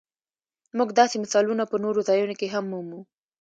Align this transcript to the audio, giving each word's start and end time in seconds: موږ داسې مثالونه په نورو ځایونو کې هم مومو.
موږ 0.77 0.89
داسې 0.99 1.15
مثالونه 1.23 1.63
په 1.67 1.77
نورو 1.83 1.99
ځایونو 2.09 2.33
کې 2.39 2.47
هم 2.53 2.65
مومو. 2.71 2.99